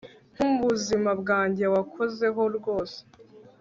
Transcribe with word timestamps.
nkubuzima 0.35 1.11
bwanjye 1.21 1.65
wakozeho 1.73 2.41
rwose 2.57 2.99